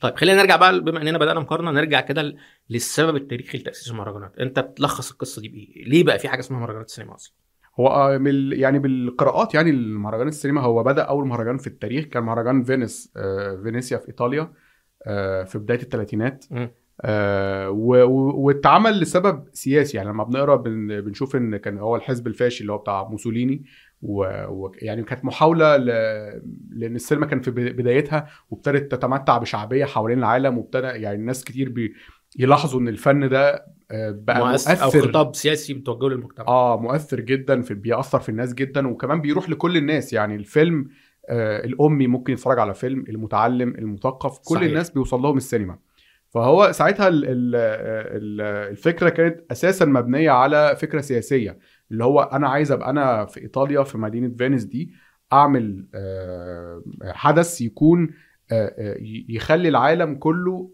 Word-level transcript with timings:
طيب 0.00 0.16
خلينا 0.16 0.38
نرجع 0.42 0.56
بقى 0.56 0.80
بما 0.80 1.02
إننا 1.02 1.18
بدأنا 1.18 1.40
مقارنة 1.40 1.70
نرجع 1.70 2.00
كده 2.00 2.36
للسبب 2.70 3.16
التاريخي 3.16 3.58
لتأسيس 3.58 3.90
المهرجانات. 3.90 4.38
أنت 4.38 4.58
بتلخص 4.58 5.10
القصة 5.10 5.42
دي 5.42 5.48
بإيه؟ 5.48 5.84
ليه 5.84 6.04
بقى 6.04 6.18
في 6.18 6.28
حاجة 6.28 6.40
اسمها 6.40 6.60
مهرجانات 6.60 6.86
السينما 6.86 7.14
أصلا؟ 7.14 7.34
هو 7.80 7.88
آه، 7.88 8.20
يعني 8.52 8.78
بالقراءات 8.78 9.54
يعني 9.54 9.70
المهرجان 9.70 10.28
السينما 10.28 10.60
هو 10.60 10.82
بدأ 10.82 11.02
أول 11.02 11.26
مهرجان 11.26 11.58
في 11.58 11.66
التاريخ 11.66 12.04
كان 12.04 12.22
مهرجان 12.22 12.64
فينيس 12.64 13.12
آه، 13.16 13.60
فينيسيا 13.62 13.98
في 13.98 14.08
إيطاليا 14.08 14.52
آه، 15.06 15.44
في 15.44 15.58
بداية 15.58 15.82
الثلاثينات. 15.82 16.44
آه، 17.00 17.70
واتعمل 17.70 19.00
لسبب 19.00 19.44
سياسي. 19.52 19.96
يعني 19.96 20.08
لما 20.08 20.24
بنقرا 20.24 20.56
بن- 20.56 21.00
بنشوف 21.00 21.36
إن 21.36 21.56
كان 21.56 21.78
هو 21.78 21.96
الحزب 21.96 22.26
الفاشي 22.26 22.60
اللي 22.60 22.72
هو 22.72 22.78
بتاع 22.78 23.08
موسوليني 23.08 23.64
ويعني 24.02 25.02
كانت 25.02 25.24
محاولة 25.24 25.76
ل... 25.76 25.86
لأن 26.70 26.94
السينما 26.94 27.26
كان 27.26 27.40
في 27.40 27.50
بد- 27.50 27.76
بدايتها 27.76 28.26
وابتدت 28.50 28.92
تتمتع 28.92 29.38
بشعبية 29.38 29.84
حوالين 29.84 30.18
العالم 30.18 30.58
وابتدى 30.58 30.86
يعني 30.86 31.16
الناس 31.16 31.44
كتير 31.44 31.68
بي... 31.68 31.92
يلاحظوا 32.38 32.80
إن 32.80 32.88
الفن 32.88 33.28
ده 33.28 33.64
آه، 33.90 34.10
بقى 34.10 34.38
مؤثر 34.48 34.82
أو 34.84 34.90
خطاب 34.90 35.34
سياسي 35.34 35.74
بتوجهه 35.74 36.08
للمجتمع. 36.08 36.46
آه 36.48 36.80
مؤثر 36.80 37.20
جدا 37.20 37.62
في 37.62 37.74
بيأثر 37.74 38.20
في 38.20 38.28
الناس 38.28 38.54
جدا 38.54 38.88
وكمان 38.88 39.20
بيروح 39.20 39.50
لكل 39.50 39.76
الناس. 39.76 40.12
يعني 40.12 40.36
الفيلم 40.36 40.88
آه 41.28 41.64
الأمي 41.64 42.06
ممكن 42.06 42.32
يتفرج 42.32 42.58
على 42.58 42.74
فيلم 42.74 43.04
المتعلم 43.08 43.68
المثقف 43.68 44.38
كل 44.38 44.54
صحيح. 44.54 44.68
الناس 44.68 44.90
بيوصل 44.90 45.20
لهم 45.22 45.36
السينما. 45.36 45.78
فهو 46.36 46.72
ساعتها 46.72 47.08
ال 47.08 47.24
ال 47.24 47.54
ال 48.16 48.40
الفكرة 48.70 49.08
كانت 49.08 49.40
أساسا 49.52 49.84
مبنية 49.84 50.30
على 50.30 50.76
فكرة 50.76 51.00
سياسية 51.00 51.58
اللي 51.90 52.04
هو 52.04 52.20
أنا 52.20 52.48
عايز 52.48 52.72
أبقى 52.72 52.90
أنا 52.90 53.24
في 53.26 53.40
إيطاليا 53.40 53.82
في 53.82 53.98
مدينة 53.98 54.34
فينيس 54.38 54.64
دي 54.64 54.92
أعمل 55.32 55.86
آه 55.94 56.82
حدث 57.04 57.60
يكون 57.60 58.10
آه، 58.52 58.74
آه، 58.78 58.96
يخلي 59.28 59.68
العالم 59.68 60.14
كله 60.14 60.70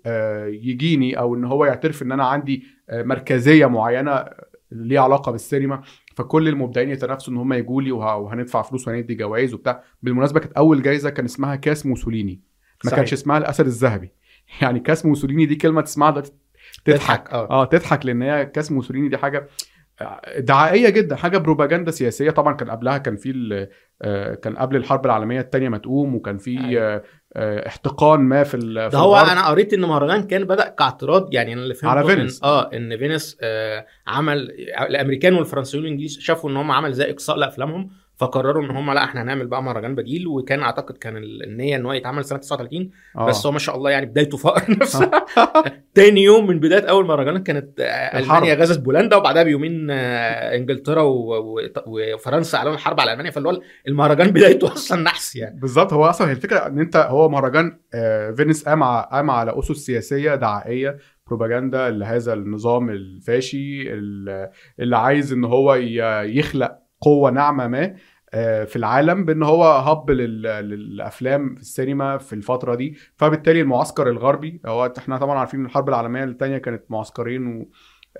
يجيني 0.47 1.19
أو 1.19 1.35
إن 1.35 1.45
هو 1.45 1.65
يعترف 1.65 2.03
إن 2.03 2.13
أنا 2.13 2.25
عندي 2.27 2.65
مركزية 2.93 3.67
معينة 3.67 4.25
ليها 4.73 5.01
علاقة 5.01 5.33
بالسينما. 5.33 5.83
فكل 6.17 6.49
المبدعين 6.49 6.91
يتنافسوا 6.91 7.33
إن 7.33 7.39
هم 7.39 7.53
يجوا 7.53 7.83
لي 7.83 7.93
وه- 7.93 8.17
وهندفع 8.17 8.63
فلوس 8.63 8.89
وهندي 8.89 9.15
جوائز 9.15 9.55
وبتاع. 9.55 9.83
بالمناسبة 10.03 10.41
كانت 10.41 10.53
أول 10.53 10.83
جايزة 10.83 11.11
كان 11.11 11.25
اسمها 11.25 11.57
كاس 11.57 11.87
موسوليني. 11.87 12.41
ما 12.85 12.91
صحيح. 12.91 12.97
كانش 12.97 13.13
اسمها 13.13 13.39
الأسد 13.39 13.67
الذهبي. 13.67 14.13
يعني 14.63 14.81
كاس 14.81 15.07
موسوليني 15.07 15.47
دي 15.47 15.55
كلمة 15.57 15.81
تسمعها 15.81 16.11
دلوقتي 16.11 16.33
تضحك 16.85 17.31
آه 17.33 17.51
آه 17.51 17.65
تضحك 17.65 18.07
لأن 18.07 18.23
هي 18.23 18.47
كاس 18.47 18.73
موسوليني 18.73 19.09
دي 19.09 19.17
حاجة 19.17 19.49
دعائية 20.39 20.89
جدا 20.89 21.17
حاجة 21.17 21.39
بروباجندا 21.39 21.91
سياسية 21.91 22.31
طبعا 22.31 22.55
كان 22.55 22.71
قبلها 22.71 22.99
كان 22.99 23.17
في 23.17 23.69
آه، 24.03 24.35
كان 24.35 24.57
قبل 24.57 24.77
الحرب 24.77 25.07
العالمية 25.07 25.41
الثانية 25.41 25.69
ما 25.69 25.79
تقوم 25.79 26.15
وكان 26.15 26.39
في 26.39 26.61
أيوة. 26.65 26.83
آه، 26.95 27.03
آه، 27.37 27.67
احتقان 27.69 28.21
ما 28.21 28.45
في 28.45 28.57
ال- 28.57 28.91
ده 28.91 28.99
هو. 28.99 29.17
أنا 29.17 29.47
قريت 29.49 29.73
إن 29.75 29.81
مهرجان 29.81 30.23
كان 30.27 30.45
بدأ 30.45 30.69
كاعتراض 30.69 31.35
يعني 31.35 31.53
أنا 31.53 31.63
اللي 31.63 31.75
فهمته 31.75 31.99
على 31.99 32.03
إن- 32.09 32.11
فينيس. 32.17 32.43
آه 32.45 32.71
إن 32.75 32.97
فينيس 32.99 33.39
آه 33.41 33.87
عمل 34.07 34.51
الأمريكان 34.81 35.35
والفرنسيين 35.35 35.83
والإنجليز 35.85 36.19
شافوا 36.19 36.51
إن 36.51 36.57
هم 36.57 36.71
عمل 36.71 36.93
زي 36.93 37.11
إقصاء 37.11 37.37
لأفلامهم 37.37 37.91
فقرروا 38.27 38.65
إن 38.65 38.71
هم 38.71 38.91
لا 38.93 39.05
إحنا 39.05 39.23
هنعمل 39.23 39.47
بقى 39.47 39.63
مهرجان 39.63 39.95
بديل 39.95 40.27
وكان 40.27 40.61
أعتقد 40.61 40.97
كان 40.99 41.17
ال- 41.17 41.43
النية 41.45 41.77
إن 41.77 41.87
هو 41.87 41.93
يتعمل 41.93 42.25
سنة 42.25 42.39
39 42.39 42.91
آه. 43.19 43.27
بس 43.27 43.47
هو 43.47 43.53
ما 43.53 43.59
شاء 43.59 43.77
الله 43.77 43.91
يعني 43.91 44.07
بدايته 44.07 44.37
فقر 44.37 44.63
نفسها 44.81 45.11
تاني 45.95 46.23
يوم 46.23 46.47
من 46.47 46.61
بداية 46.61 46.85
أول 46.91 47.07
مهرجان 47.07 47.43
كانت. 47.43 47.69
ألمانيا 48.15 48.55
غزت 48.55 48.81
بولندا 48.81 49.17
وبعدها 49.17 49.43
بيومين 49.43 49.91
آه، 49.91 50.57
إنجلترا 50.57 51.03
وفرنسا 51.87 52.59
اعلنوا 52.59 52.75
الحرب 52.75 53.01
على 53.01 53.13
ألمانيا 53.13 53.31
فاللي 53.31 53.49
هو 53.49 53.61
المهرجان 53.89 54.31
بدايته 54.31 54.73
أصلا 54.73 55.03
نحس 55.03 55.37
يعني 55.37 55.61
بالظبط 55.61 55.93
هو 55.93 56.05
أصلا 56.05 56.29
هي 56.29 56.33
الفكرة 56.33 56.67
إن 56.67 56.79
أنت 56.79 56.97
هو 56.97 57.29
مهرجان 57.29 57.79
آه، 57.95 58.31
فينيس 58.31 58.69
قام 58.69 58.85
قام 58.85 59.31
على 59.31 59.59
أسس 59.59 59.77
سياسية 59.77 60.35
دعائية 60.35 60.97
بروباجندا 61.27 61.91
لهذا 61.91 62.33
النظام 62.33 62.91
الفاشي 62.91 63.93
ال- 63.93 64.51
اللي 64.81 64.97
عايز 64.97 65.33
إن 65.33 65.45
هو 65.45 65.75
يخلق 66.25 66.82
قوة 67.03 67.31
ناعمة 67.31 67.67
ما 67.67 67.95
آه، 68.35 68.65
في 68.65 68.77
العالم 68.77 69.25
بإن 69.25 69.43
هو 69.43 69.65
هب 69.65 70.11
لل- 70.11 70.43
للأفلام 70.43 71.55
في 71.55 71.61
السينما 71.61 72.19
في 72.19 72.33
الفترة 72.33 72.75
دي 72.75 72.97
فبالتالي 73.17 73.61
المعسكر 73.61 74.09
الغربي 74.11 74.61
هو 74.67 74.93
إحنا 74.99 75.19
طبعا 75.19 75.39
عارفين 75.39 75.61
إن 75.61 75.67
الحرب 75.67 75.89
العالمية 75.89 76.25
الثانية 76.25 76.59
كانت 76.59 76.83
معسكرين 76.91 77.47
و 77.47 77.69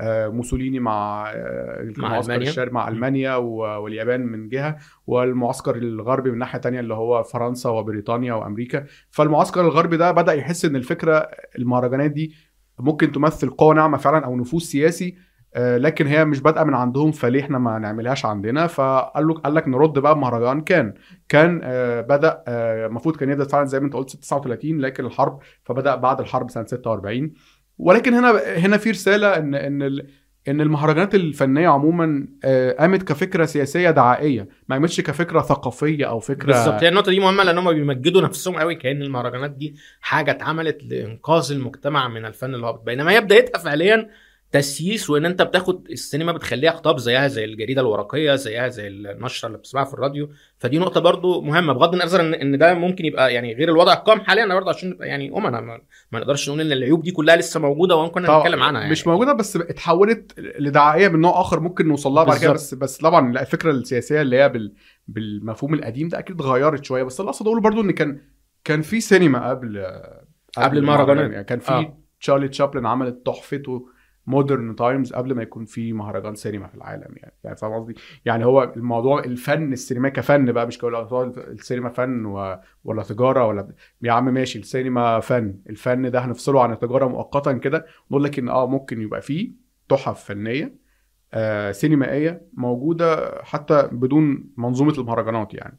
آه، 0.01 0.29
موسوليني 0.29 0.81
مع 0.81 1.31
آه، 1.35 1.93
مع 1.97 2.09
المعسكر. 2.09 2.37
الشرقي 2.37 2.71
مع 2.75 2.89
ألمانيا 2.89 3.35
واليابان 3.37 4.21
من 4.27 4.49
جهة 4.49 4.77
والمعسكر 5.07 5.77
الغربي 5.77 6.31
من 6.31 6.39
ناحية 6.39 6.59
تانية 6.59 6.81
اللي 6.81 6.95
هو 6.95 7.23
فرنسا 7.23 7.71
وبريطانيا 7.71 8.35
وأمريكا 8.35 8.85
فالمعسكر 9.11 9.61
الغربي 9.61 9.97
ده 9.97 10.11
بدأ 10.13 10.33
يحس 10.33 10.65
إن 10.65 10.77
الفكرة 10.77 11.29
المهرجانات 11.59 12.11
دي 12.11 12.35
ممكن 12.79 13.13
تمثل 13.13 13.51
قوة 13.51 13.75
ناعمة 13.75 13.99
فعلا 13.99 14.25
أو 14.25 14.37
نفوذ 14.37 14.61
سياسي 14.61 15.17
لكن 15.57 16.07
هي 16.07 16.25
مش 16.25 16.41
بادئة 16.41 16.65
من 16.65 16.75
عندهم 16.75 17.13
فليه 17.13 17.41
إحنا 17.41 17.59
ما 17.59 17.79
نعملهاش 17.79 18.25
عندنا؟ 18.27 18.67
فقال 18.67 19.27
له 19.27 19.35
قال 19.35 19.55
لك 19.55 19.69
نرد 19.69 19.99
بقى 19.99 20.15
بمهرجان 20.15 20.61
كان. 20.61 20.95
كان 21.29 21.61
آه، 21.65 22.01
بدأ 22.01 22.43
آه، 22.49 22.87
المفروض 22.87 23.17
كان 23.17 23.31
يبدا 23.31 23.45
فعلا 23.45 23.65
زي 23.65 23.81
ما 23.81 23.87
أنت 23.87 23.95
قلت 23.95 24.17
39 24.17 24.81
لكن 24.81 25.05
الحرب 25.07 25.39
فبدأ 25.65 25.95
بعد 25.95 26.21
الحرب 26.21 26.51
سنة 26.51 26.67
46 26.67 27.33
ولكن 27.79 28.15
هنا 28.15 28.41
هنا 28.57 28.77
في 28.77 28.91
رسالة 28.91 29.37
إن 29.37 29.55
إن 29.55 30.03
إن 30.49 30.61
المهرجانات 30.61 31.15
الفنية 31.15 31.69
عموما 31.69 32.29
آه، 32.45 32.73
قامت 32.73 33.03
كفكرة 33.03 33.45
سياسية 33.45 33.91
دعائية 33.91 34.49
ما 34.69 34.77
قامتش 34.77 35.01
كفكرة 35.01 35.41
ثقافية 35.41 36.05
أو 36.09 36.19
فكرة 36.21 36.47
بالظبط. 36.47 36.83
هي 36.83 36.89
النقطة 36.89 37.11
دي 37.11 37.21
مهمة 37.21 37.43
لأن 37.45 37.59
هم 37.59 37.73
بيمجدوا 37.73 38.23
نفسهم 38.23 38.57
قوي 38.57 38.75
كأن 38.75 39.03
المهرجانات 39.03 39.51
دي 39.51 39.75
حاجة 40.01 40.31
اتعملت 40.31 40.85
لإنقاذ 40.85 41.53
المجتمع 41.53 42.09
من 42.09 42.25
الفن 42.25 42.55
الهابط. 42.55 42.83
بينما 42.83 43.11
هي 43.13 43.21
بدايتها 43.21 43.59
فعليا 43.59 44.09
تسييس 44.53 45.11
وإن 45.11 45.27
أنت 45.27 45.43
بتاخد 45.43 45.87
السينما 45.91 46.33
بتخليها 46.33 46.71
خطاب 46.73 46.99
زيها 46.99 47.29
زي 47.29 47.45
الجريدة 47.45 47.81
الورقية 47.81 48.35
زيها 48.35 48.69
زي 48.69 48.89
النشرة 48.89 49.47
اللي 49.47 49.59
بتسمعها 49.59 49.85
في 49.85 49.95
الراديو 49.95 50.31
فدي 50.59 50.79
نقطة 50.79 51.01
برضو 51.01 51.41
مهمة 51.41 51.73
بغض 51.73 51.95
النظر 51.95 52.21
ان 52.21 52.35
إن 52.35 52.59
ده 52.59 52.75
ممكن 52.75 53.05
يبقى 53.05 53.35
يعني 53.35 53.55
غير 53.55 53.69
الوضع 53.69 53.93
القائم 53.93 54.21
حاليا 54.21 54.47
برضو 54.47 54.71
عشان 54.71 54.91
نبقى 54.91 55.09
يعني 55.09 55.37
امنا 55.37 55.61
ما, 55.61 55.81
ما 56.13 56.21
نقدرش 56.21 56.49
نقول 56.49 56.61
إن 56.61 56.73
العيوب 56.73 57.03
دي 57.03 57.11
كلها 57.11 57.37
لسه 57.37 57.61
موجودة 57.61 57.97
وممكن 57.97 58.23
نتكلم 58.23 58.63
عنها 58.63 58.81
يعني 58.81 58.93
مش 58.93 59.07
موجودة 59.07 59.33
بس 59.33 59.57
اتحولت 59.57 60.39
لدعائية 60.39 61.09
من 61.09 61.21
نوع 61.21 61.41
آخر 61.41 61.61
ممكن 61.61 61.89
نوصل 61.89 62.11
لها 62.11 62.25
بعد 62.25 62.39
كده 62.39 62.53
بس 62.53 62.75
بس 62.75 62.97
طبعا 62.99 63.41
الفكرة 63.41 63.71
السياسية 63.71 64.23
اللي 64.23 64.37
هي 64.37 64.49
بال 64.49 64.73
بالمفهوم 65.09 65.75
القديم 65.75 66.09
ده 66.09 66.19
أكيد 66.19 66.41
اتغيرت 66.41 66.85
شوية 66.85 67.03
بس 67.03 67.21
اللي 67.21 67.29
أقصد 67.29 67.47
أقوله 67.47 67.61
برضو 67.61 67.81
إن 67.81 67.91
كان 67.91 68.21
كان 68.65 68.83
في 68.83 69.01
سينما 69.01 69.51
قبل 69.51 69.87
قبل 70.57 70.79
المهرجانات. 70.79 71.31
يعني 71.33 71.45
كان 71.45 71.59
في. 71.59 71.73
آه. 71.73 71.99
تشارلي 72.21 72.49
تشابلن 72.49 72.87
عمل 72.87 73.27
تحفته 73.27 73.87
Modern 74.27 74.77
Times 74.77 75.13
قبل 75.13 75.35
ما 75.35 75.43
يكون 75.43 75.65
في 75.65 75.93
مهرجان 75.93 76.35
سينما 76.35 76.67
في 76.69 76.75
العالم 76.75 77.15
يعني. 77.17 77.35
يعني 77.45 77.57
فاهم 77.57 77.73
قصدي؟ 77.75 77.95
يعني 78.25 78.45
هو 78.45 78.73
الموضوع 78.77 79.19
الفن 79.25 79.73
السينمائي 79.73 80.15
كفن 80.15 80.53
بقى 80.53 80.67
مش 80.67 80.79
كل 80.79 80.95
السينما 81.39 81.89
فن 81.89 82.25
و... 82.25 82.61
ولا 82.85 83.03
تجارة 83.03 83.47
ولا 83.47 83.69
يا 84.03 84.13
عم 84.13 84.25
ماشي 84.35 84.59
السينما 84.59 85.21
فن 85.21 85.55
الفن 85.71 86.11
ده 86.11 86.25
هنفصله 86.25 86.63
عن 86.63 86.73
التجارة 86.73 87.07
مؤقتا 87.09 87.53
كده. 87.53 87.87
نقول 88.11 88.25
لك 88.25 88.39
إن 88.39 88.49
آه 88.49 88.67
ممكن 88.67 89.01
يبقى 89.03 89.23
فيه 89.23 89.53
تحف 89.89 90.25
فنية 90.25 90.75
آه 91.35 91.73
سينمائية 91.73 92.43
موجودة 92.55 93.39
حتى 93.45 93.89
بدون 93.93 94.45
منظومة 94.57 94.93
المهرجانات 94.99 95.55
يعني. 95.55 95.79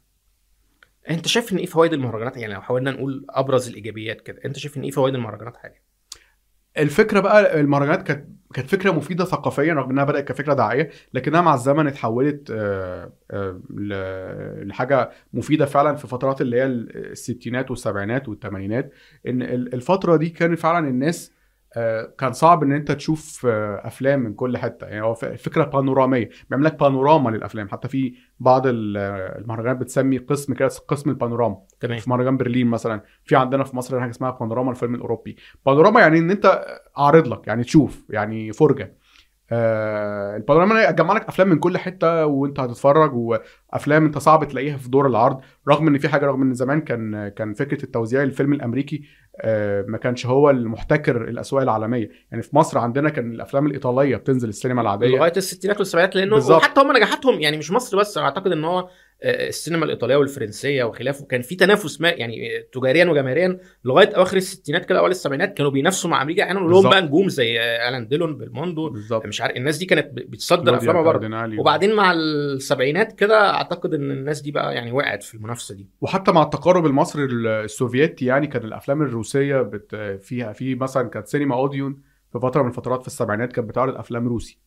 أنت 1.10 1.28
شايف 1.28 1.52
إن 1.52 1.58
إيه 1.58 1.66
فوائد 1.66 1.92
المهرجانات؟ 1.92 2.36
يعني 2.36 2.54
لو 2.54 2.60
حاولنا 2.60 2.90
نقول 2.90 3.26
أبرز 3.30 3.68
الإيجابيات 3.68 4.20
كده 4.20 4.40
أنت 4.44 4.58
شايف 4.58 4.76
إن 4.76 4.82
إيه 4.82 4.90
فوائد 4.90 5.14
المهرجانات 5.14 5.56
حاليا 5.56 5.78
الفكرة 6.78 7.20
بقى 7.20 7.60
المهرجانات 7.60 8.02
كانت 8.02 8.28
كانت 8.54 8.70
فكرة 8.70 8.90
مفيدة 8.90 9.24
ثقافيا 9.24 9.74
رغم 9.74 9.90
إنها 9.90 10.04
بدأت 10.04 10.28
كفكرة 10.28 10.54
دعائيه 10.54 10.90
لكنها 11.14 11.40
مع 11.40 11.54
الزمن 11.54 11.86
اتحولت 11.86 12.50
آه، 12.50 13.12
آه، 13.30 13.60
لحاجة 14.64 15.10
مفيدة 15.32 15.66
فعلا 15.66 15.94
في 15.96 16.06
فترات 16.06 16.40
اللي 16.40 16.56
هي 16.56 16.66
الستينات 16.66 17.70
والسبعينات 17.70 18.28
والثمانينات 18.28 18.92
إن 19.26 19.42
ال- 19.42 19.74
الفترة 19.74 20.16
دي 20.16 20.28
كان 20.28 20.56
فعلا 20.56 20.88
الناس 20.88 21.32
كان 22.18 22.32
صعب 22.32 22.62
إن 22.62 22.72
أنت 22.72 22.92
تشوف 22.92 23.46
آه، 23.46 23.86
أفلام 23.86 24.20
من 24.20 24.34
كل 24.34 24.56
حتة. 24.58 24.86
يعني 24.86 25.02
هو 25.02 25.14
فكرة 25.14 25.64
بانورامية. 25.64 26.30
بيعمل 26.50 26.64
لك 26.64 26.80
بانوراما 26.80 27.30
للأفلام. 27.30 27.68
حتى 27.68 27.88
في 27.88 28.14
بعض 28.40 28.66
ال- 28.66 28.96
المهرجانات 29.42 29.76
بتسمي 29.76 30.18
قسم 30.18 30.54
كده 30.54 30.68
قسم 30.88 31.10
البانوراما. 31.10 31.56
تمام. 31.80 31.98
في 31.98 32.10
مهرجان 32.10 32.36
برلين 32.36 32.66
مثلا. 32.66 33.00
في 33.24 33.36
عندنا 33.36 33.64
في 33.64 33.76
مصر 33.76 34.00
حاجة 34.00 34.10
اسمها 34.10 34.30
بانوراما 34.30 34.70
الفيلم 34.70 34.94
الأوروبي. 34.94 35.36
بانوراما 35.66 36.00
يعني 36.00 36.18
إن 36.18 36.30
أنت 36.30 36.64
اعرض 36.98 37.28
لك 37.28 37.46
يعني 37.46 37.64
تشوف 37.64 38.04
يعني 38.10 38.52
فرجة. 38.52 38.96
آه 39.52 40.36
البانوراما 40.36 40.90
هتجمع 40.90 41.14
لك 41.14 41.28
أفلام 41.28 41.48
من 41.48 41.58
كل 41.58 41.78
حتة 41.78 42.26
وأنت 42.26 42.60
هتتفرج 42.60 43.12
وأفلام 43.14 44.04
أنت 44.04 44.18
صعب 44.18 44.44
تلاقيها 44.48 44.76
في 44.76 44.88
دور 44.90 45.06
العرض. 45.06 45.40
رغم 45.68 45.88
إن 45.88 45.98
في 45.98 46.08
حاجة 46.08 46.26
رغم 46.26 46.42
إن 46.42 46.54
زمان 46.54 46.80
كان 46.80 47.28
كان 47.28 47.54
فكرة 47.54 47.84
التوزيع 47.84 48.22
الفيلم 48.22 48.52
الأمريكي 48.52 48.96
آه 48.96 49.23
ما 49.88 49.98
كانش 49.98 50.26
هو 50.26 50.50
المحتكر 50.50 51.28
الأسواق 51.28 51.62
العالمية 51.62 52.10
يعني 52.30 52.42
في 52.42 52.56
مصر 52.56 52.78
عندنا 52.78 53.10
كان 53.10 53.32
الأفلام 53.32 53.66
الإيطالية 53.66 54.16
بتنزل 54.16 54.48
السينما 54.48 54.80
العادية 54.80 55.06
لغاية 55.06 55.32
الستينات 55.36 55.78
والسبعينات 55.78 56.16
لأنه. 56.16 56.36
وحتى 56.36 56.80
هم 56.80 56.96
نجاحاتهم 56.96 57.40
يعني 57.40 57.56
مش 57.56 57.70
مصر 57.70 57.98
بس 57.98 58.18
أعتقد 58.18 58.52
إن 58.52 58.64
هو 58.64 58.78
آه، 58.78 58.88
السينما 59.24 59.84
الإيطالية 59.84 60.16
والفرنسية 60.16 60.84
وخلافه 60.84 61.24
كان 61.26 61.42
في 61.42 61.56
تنافس 61.56 62.00
ما 62.00 62.08
يعني 62.10 62.48
تجاريا 62.72 63.04
وجماهيريا 63.04 63.58
لغاية 63.84 64.08
اواخر 64.16 64.36
الستينات 64.36 64.84
كده 64.86 64.98
اوائل 64.98 65.10
السبعينات 65.10 65.54
كانوا 65.56 65.70
بينافسوا 65.70 66.10
مع 66.10 66.22
أمريكا 66.22 66.42
أحيانا 66.42 66.58
لهم 66.58 66.68
بالظبط. 66.68 66.86
بقى 66.92 67.02
نجوم 67.02 67.28
زي 67.28 67.60
ألان 67.60 68.08
ديلون 68.08 68.38
بلموندو 68.38 68.88
بالظبط 68.90 69.26
مش 69.26 69.40
عارف 69.40 69.56
الناس 69.56 69.76
دي 69.78 69.86
كانت 69.86 70.08
بتصدر 70.14 70.76
أفلامها 70.76 71.02
بره. 71.02 71.60
وبعدين 71.60 71.94
مع 71.94 72.12
السبعينات 72.12 73.12
كده 73.12 73.50
أعتقد 73.50 73.94
إن 73.94 74.10
الناس 74.10 74.40
دي 74.40 74.50
بقى 74.50 74.74
يعني 74.74 74.92
وقعت 74.92 75.22
في 75.22 75.34
المنافسة 75.34 75.74
دي 75.74 75.88
وحتى 76.00 76.32
مع 76.32 76.42
التقارب 76.42 76.86
المصري 76.86 77.24
السوفيتي 77.24 78.24
يعني 78.26 78.46
كان 78.46 78.64
الأفلام 78.64 79.02
الروسية 79.02 79.62
بت 79.62 79.96
فيها 80.22 80.52
في 80.52 80.74
مثلا 80.74 81.08
كانت 81.08 81.26
سينما 81.26 81.54
أوديون 81.54 82.00
في 82.32 82.38
فترة 82.40 82.62
من 82.62 82.68
الفترات 82.68 83.00
في 83.00 83.06
السبعينات 83.06 83.52
كانت 83.52 83.68
بتعرض 83.68 83.94
أفلام 83.96 84.28
روسي 84.28 84.58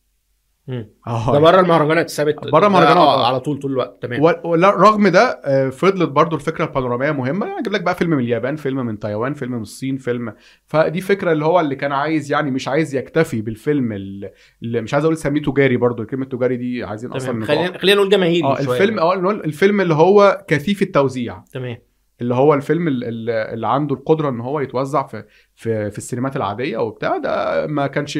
ده 1.32 1.38
بره 1.38 1.60
المهرجانات 1.60 2.10
ثابت 2.10 2.36
بره 2.52 2.66
المهرجانات، 2.66 2.96
آه،. 2.96 3.26
على 3.26 3.40
طول 3.40 3.58
طول 3.58 3.70
الوقت. 3.72 4.02
تمام. 4.02 4.26
رغم 4.64 5.08
ده 5.08 5.40
آه، 5.44 5.68
فضلت 5.68 6.08
برضو 6.08 6.36
الفكرة 6.36 6.64
البانوراميه 6.64 7.10
مهمة. 7.10 7.46
يعني 7.46 7.60
أجيب 7.60 7.72
لك 7.72 7.82
بقى 7.82 7.94
فيلم 7.94 8.10
من 8.10 8.18
اليابان 8.18 8.56
فيلم 8.56 8.86
من 8.86 8.98
تايوان 8.98 9.34
فيلم 9.34 9.52
من 9.52 9.60
الصين 9.62 9.96
فيلم. 9.96 10.34
فدي 10.66 11.00
فكرة 11.00 11.32
اللي 11.32 11.44
هو 11.44 11.60
اللي 11.60 11.74
كان 11.76 11.92
عايز 11.92 12.32
يعني 12.32 12.50
مش 12.50 12.68
عايز 12.68 12.94
يكتفي 12.94 13.40
بالفيلم 13.42 13.92
ال- 13.92 14.30
اللي 14.62 14.80
مش 14.80 14.94
عايز 14.94 15.04
أقول 15.04 15.16
سميه 15.16 15.42
تجاري 15.42 15.76
برضو. 15.76 16.04
كلمة 16.04 16.24
تجاري 16.24 16.56
دي 16.56 16.84
عايزين 16.84 17.12
أصلا. 17.12 17.44
خلينا 17.44 17.78
خلينا 17.78 17.96
نقول 17.96 18.10
جماهيري 18.10 18.44
آه. 18.46 18.60
الفيلم 18.60 18.98
آه 18.98 19.14
نقول 19.16 19.40
الفيلم 19.44 19.80
اللي 19.80 19.94
هو 19.94 20.44
كثيف 20.48 20.82
التوزيع. 20.82 21.42
تمام. 21.52 21.78
اللي 22.20 22.34
هو 22.34 22.54
الفيلم 22.54 22.88
ال- 22.88 23.04
ال- 23.04 23.30
اللي 23.30 23.66
عنده 23.68 23.94
القدرة 23.94 24.28
إن 24.28 24.40
هو 24.40 24.60
يتوزع 24.60 25.06
في 25.06 25.24
في 25.54 25.90
في 25.90 25.98
السينمات 25.98 26.36
العادية 26.36 26.78
وبتاع 26.78 27.16
ده 27.16 27.66
ما 27.66 27.86
كانش 27.86 28.18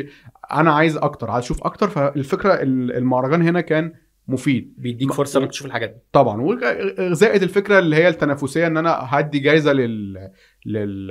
أنا 0.52 0.72
عايز 0.72 0.96
أكتر 0.96 1.30
عايز 1.30 1.44
أشوف 1.44 1.64
أكتر 1.64 1.88
فالفكرة 1.88 2.54
ال- 2.54 2.96
المهرجان 2.96 3.42
هنا 3.42 3.60
كان 3.60 3.92
مفيد. 4.28 4.74
بيديك 4.78 5.12
فرصة 5.12 5.40
إنك 5.40 5.48
تشوف 5.50 5.66
الحاجات 5.66 5.90
دي. 5.90 5.96
طبعا 6.12 6.42
وزائد 7.00 7.42
الفكرة 7.42 7.78
اللي 7.78 7.96
هي 7.96 8.08
التنافسية 8.08 8.66
إن 8.66 8.76
أنا 8.76 8.98
هدي 9.00 9.38
جايزة 9.38 9.72
لل 9.72 10.30
لل 10.66 11.10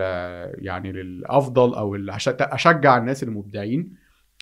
يعني 0.57 0.91
للأفضل 0.91 1.73
أو 1.73 1.95
أشجع 2.41 2.97
الناس 2.97 3.23
المبدعين. 3.23 3.93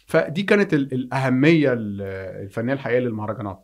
فدي 0.07 0.43
كانت 0.43 0.73
ال- 0.73 0.93
الأهمية 0.93 1.73
ال- 1.73 2.01
الفنية 2.43 2.73
الحقيقية 2.73 2.99
للمهرجانات. 2.99 3.63